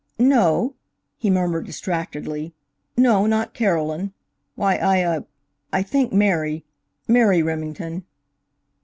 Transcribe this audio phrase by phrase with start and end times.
[0.17, 0.73] "No,"
[1.19, 2.55] he murmured distractedly;
[2.97, 4.13] "no, not Carolyn.
[4.55, 5.19] Why, I ah
[5.71, 6.65] I think Mary
[7.07, 8.05] Mary Remington."